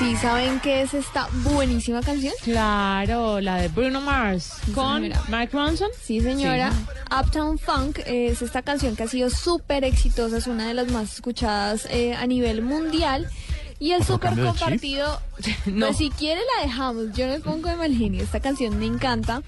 Sí, 0.00 0.16
¿saben 0.16 0.60
qué 0.60 0.80
es 0.80 0.94
esta 0.94 1.28
buenísima 1.44 2.00
canción? 2.00 2.32
Claro, 2.42 3.38
la 3.40 3.56
de 3.56 3.68
Bruno 3.68 4.00
Mars 4.00 4.54
con 4.74 5.02
señora. 5.02 5.22
Mark 5.28 5.50
Ronson. 5.52 5.90
Sí, 6.02 6.22
señora. 6.22 6.72
Uptown 7.10 7.58
Funk 7.58 7.98
es 8.06 8.40
esta 8.40 8.62
canción 8.62 8.96
que 8.96 9.02
ha 9.02 9.08
sido 9.08 9.28
súper 9.28 9.84
exitosa, 9.84 10.38
es 10.38 10.46
una 10.46 10.66
de 10.68 10.74
las 10.74 10.90
más 10.90 11.12
escuchadas 11.14 11.86
eh, 11.90 12.14
a 12.14 12.26
nivel 12.26 12.62
mundial. 12.62 13.28
Y 13.78 13.92
el 13.92 14.02
súper 14.04 14.38
compartido, 14.42 15.20
No. 15.66 15.86
pues 15.86 15.98
si 15.98 16.08
quiere 16.10 16.40
la 16.56 16.66
dejamos, 16.66 17.12
yo 17.14 17.26
no 17.26 17.34
me 17.34 17.40
pongo 17.40 17.68
de 17.68 17.76
mal 17.76 17.94
genio, 17.94 18.22
esta 18.22 18.40
canción 18.40 18.78
me 18.78 18.86
encanta. 18.86 19.42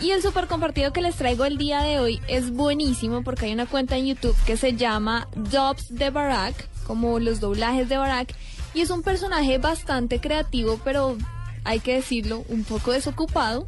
Y 0.00 0.10
el 0.10 0.20
súper 0.20 0.46
compartido 0.46 0.92
que 0.92 1.00
les 1.00 1.16
traigo 1.16 1.46
el 1.46 1.56
día 1.56 1.80
de 1.80 2.00
hoy 2.00 2.20
es 2.28 2.50
buenísimo 2.50 3.22
porque 3.22 3.46
hay 3.46 3.52
una 3.54 3.64
cuenta 3.66 3.96
en 3.96 4.06
YouTube 4.06 4.36
que 4.44 4.58
se 4.58 4.74
llama 4.76 5.26
Dubs 5.34 5.86
de 5.88 6.10
Barack, 6.10 6.68
como 6.86 7.18
los 7.18 7.40
doblajes 7.40 7.88
de 7.88 7.96
Barack, 7.96 8.34
y 8.74 8.82
es 8.82 8.90
un 8.90 9.02
personaje 9.02 9.58
bastante 9.58 10.20
creativo, 10.20 10.78
pero 10.84 11.16
hay 11.64 11.80
que 11.80 11.94
decirlo, 11.94 12.44
un 12.48 12.64
poco 12.64 12.92
desocupado, 12.92 13.66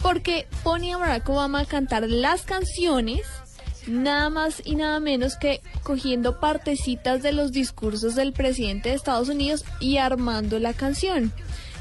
porque 0.00 0.46
pone 0.62 0.92
a 0.92 0.98
Barack 0.98 1.28
Obama 1.28 1.60
a 1.60 1.66
cantar 1.66 2.08
las 2.08 2.42
canciones, 2.42 3.22
nada 3.86 4.30
más 4.30 4.62
y 4.64 4.76
nada 4.76 5.00
menos 5.00 5.36
que 5.36 5.60
cogiendo 5.82 6.40
partecitas 6.40 7.22
de 7.22 7.32
los 7.32 7.52
discursos 7.52 8.14
del 8.14 8.32
presidente 8.32 8.90
de 8.90 8.94
Estados 8.94 9.28
Unidos 9.28 9.64
y 9.80 9.96
armando 9.96 10.58
la 10.58 10.74
canción. 10.74 11.32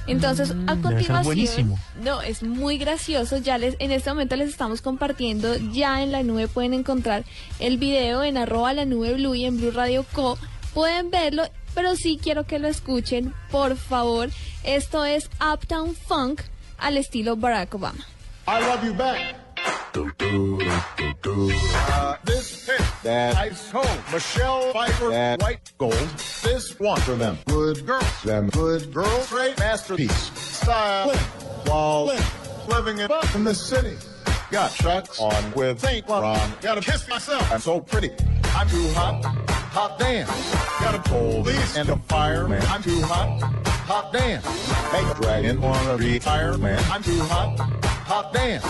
Entonces, 0.06 0.52
a 0.68 0.76
debe 0.76 1.04
ser 1.04 1.24
continuación, 1.24 1.76
no, 2.04 2.22
es 2.22 2.44
muy 2.44 2.78
gracioso. 2.78 3.38
Ya 3.38 3.58
les, 3.58 3.76
en 3.80 3.92
este 3.92 4.10
momento 4.10 4.36
les 4.36 4.50
estamos 4.50 4.82
compartiendo. 4.82 5.56
Ya 5.72 6.04
en 6.04 6.12
la 6.12 6.24
nube 6.24 6.48
pueden 6.48 6.74
encontrar 6.74 7.24
el 7.60 7.78
video 7.78 8.24
en 8.24 8.38
arroba 8.38 8.74
la 8.74 8.86
nube 8.86 9.14
blue 9.14 9.36
y 9.36 9.46
en 9.46 9.58
Blue 9.58 9.72
Radio 9.72 10.06
Co. 10.12 10.38
Pueden 10.74 11.12
verlo, 11.12 11.44
pero 11.76 11.96
sí 11.96 12.20
quiero 12.22 12.46
que 12.46 12.60
lo 12.60 12.68
escuchen, 12.68 13.34
por 13.52 13.76
favor. 13.78 14.30
Esto 14.64 15.06
es 15.06 15.30
Uptown 15.42 15.96
Funk 15.96 16.42
al 16.78 16.98
estilo 16.98 17.36
Barack 17.36 17.74
Obama. 17.76 18.06
I 18.48 18.60
love 18.60 18.84
you 18.84 18.94
back. 18.94 19.36
Uh, 19.96 20.10
this 22.26 22.66
hit, 22.66 22.82
That- 23.04 23.36
ice 23.38 23.70
cold. 23.72 23.88
Michelle 24.12 24.72
Pfeiffer, 24.74 25.10
That- 25.12 25.42
white 25.42 25.72
gold. 25.78 25.94
This 26.44 26.78
one 26.80 27.00
for 27.02 27.16
them. 27.16 27.38
Good 27.48 27.86
girls. 27.86 28.22
Them 28.24 28.50
Good 28.50 28.92
girls. 28.94 29.30
Great 29.30 29.58
masterpiece. 29.60 30.32
Style. 30.36 31.12
Wall. 31.68 32.12
Living 32.68 33.00
it 33.00 33.12
up 33.12 33.34
in 33.36 33.44
the 33.44 33.54
city. 33.54 33.96
Got 34.52 34.74
trucks 34.76 35.20
On 35.20 35.54
with 35.56 35.80
Think 35.80 36.08
Ron. 36.10 36.40
Gotta 36.62 36.82
kiss 36.82 37.08
myself. 37.08 37.50
I'm 37.52 37.62
so 37.62 37.80
pretty. 37.80 38.12
I'm 38.56 38.68
too 38.70 38.88
hot. 38.94 39.24
Hot 39.74 39.98
damn. 40.00 40.28
Gotta 40.80 41.00
pull 41.10 41.44
these 41.44 41.76
and 41.76 41.90
the 41.90 41.98
fireman. 42.08 42.62
I'm 42.68 42.82
too 42.84 43.02
hot. 43.02 43.42
Hot 43.88 44.14
damn. 44.14 44.42
Hey, 44.42 45.22
dragon 45.22 45.60
wanna 45.62 45.98
retire, 45.98 46.58
man. 46.58 46.80
I'm 46.92 47.02
too 47.04 47.20
hot. 47.24 47.60
Hot 48.06 48.34
damn. 48.34 48.62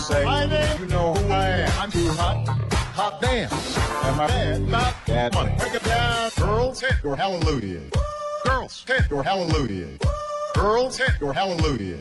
Say 0.00 0.24
my 0.24 0.46
name. 0.46 0.80
You 0.80 0.86
know 0.86 1.14
who 1.14 1.32
I 1.32 1.46
am. 1.46 1.72
I'm 1.80 1.90
too 1.90 2.08
hot. 2.10 2.46
Hot 2.94 3.20
damn. 3.20 3.50
Am 3.52 4.20
I 4.20 4.26
bad? 4.28 4.60
Not 4.68 4.94
That- 5.06 5.34
money. 5.34 5.54
Break 5.58 5.74
it 5.74 5.84
down. 5.84 6.30
Girls 6.38 6.80
hit 6.80 6.94
your 7.02 7.16
hallelujah. 7.16 7.80
Girls 8.44 8.84
hit 8.86 9.10
your 9.10 9.22
hallelujah. 9.22 9.98
Girls 10.54 10.96
hit 10.98 11.10
your 11.20 11.32
hallelujah. 11.32 11.98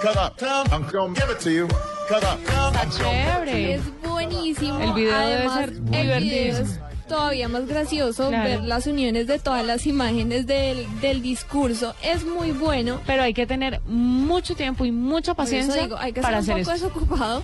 Cut 0.00 0.16
up. 0.16 0.36
Come, 0.36 0.66
I'm 0.72 0.86
gonna 0.88 1.14
give 1.14 1.30
it 1.30 1.40
to 1.40 1.50
you. 1.50 1.68
Cut 2.08 2.24
up. 2.24 2.44
Come, 2.44 2.76
I'm 2.76 2.88
gonna 2.90 3.46
give 3.46 3.48
it 3.48 3.52
to 3.52 3.72
Es 3.72 4.03
buenísimo. 4.26 4.80
El 4.80 4.92
video 4.92 5.18
debe 5.18 5.34
Además, 5.34 5.58
ser 5.58 5.72
video 5.80 6.02
divertidísimo. 6.02 6.58
es 6.58 6.80
todavía 7.06 7.48
más 7.48 7.66
gracioso 7.66 8.28
Claro. 8.28 8.48
ver 8.48 8.62
las 8.62 8.86
uniones 8.86 9.26
de 9.26 9.38
todas 9.38 9.64
las 9.64 9.86
imágenes 9.86 10.46
del, 10.46 10.86
del 11.00 11.22
discurso. 11.22 11.94
Es 12.02 12.24
muy 12.24 12.50
bueno. 12.52 13.00
Pero 13.06 13.22
hay 13.22 13.34
que 13.34 13.46
tener 13.46 13.80
mucho 13.86 14.54
tiempo 14.54 14.84
y 14.84 14.92
mucha 14.92 15.34
paciencia 15.34 15.82
digo, 15.82 15.96
hay 15.98 16.12
que 16.12 16.20
para 16.20 16.38
un 16.40 16.44
esto. 16.50 16.56
poco 16.58 16.70
desocupado, 16.72 17.42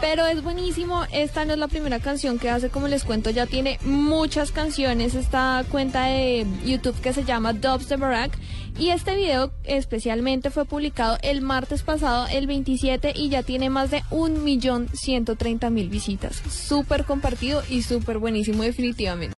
pero 0.00 0.26
es 0.26 0.42
buenísimo. 0.42 1.04
Esta 1.12 1.44
no 1.44 1.52
es 1.54 1.58
la 1.58 1.68
primera 1.68 1.98
canción 2.00 2.38
que 2.38 2.50
hace, 2.50 2.68
como 2.68 2.88
les 2.88 3.04
cuento, 3.04 3.30
ya 3.30 3.46
tiene 3.46 3.78
muchas 3.84 4.52
canciones. 4.52 5.14
Esta 5.14 5.64
cuenta 5.70 6.06
de 6.06 6.46
YouTube 6.64 7.00
que 7.00 7.12
se 7.12 7.24
llama 7.24 7.52
Dubs 7.52 7.88
de 7.88 7.96
Barack. 7.96 8.38
Y 8.78 8.90
este 8.90 9.16
video 9.16 9.50
especialmente 9.64 10.50
fue 10.50 10.64
publicado 10.64 11.18
el 11.22 11.40
martes 11.40 11.82
pasado, 11.82 12.28
el 12.30 12.46
27, 12.46 13.12
y 13.16 13.28
ya 13.28 13.42
tiene 13.42 13.70
más 13.70 13.90
de 13.90 14.02
1.130.000 14.10 15.88
visitas. 15.90 16.40
Súper 16.48 17.04
compartido 17.04 17.62
y 17.68 17.82
súper 17.82 18.18
buenísimo 18.18 18.62
definitivamente. 18.98 19.36